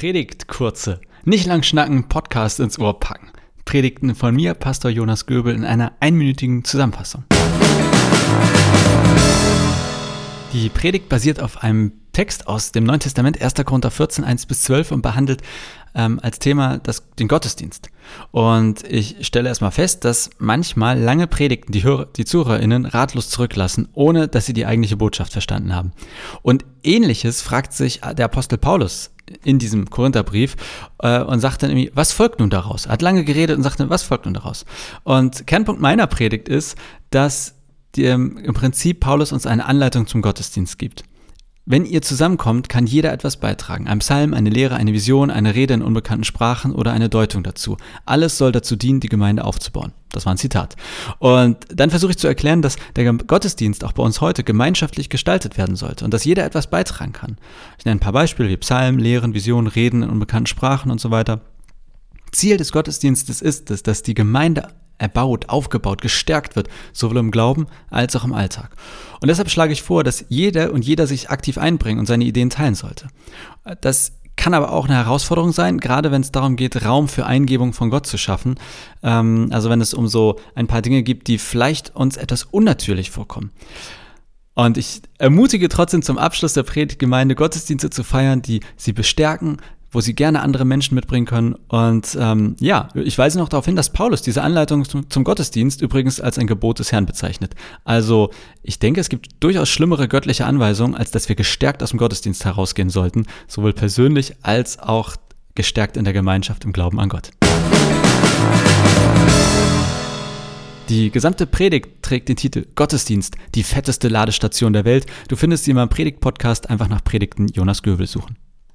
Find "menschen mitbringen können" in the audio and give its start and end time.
90.64-91.54